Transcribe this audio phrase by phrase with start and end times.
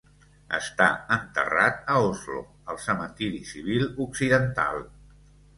[0.59, 2.41] Està enterrat a Oslo,
[2.75, 4.83] al Cementiri Civil Occidental.